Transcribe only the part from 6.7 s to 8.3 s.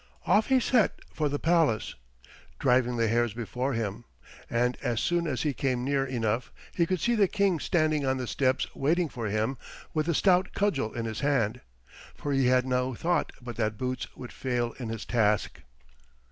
he could see the King standing on the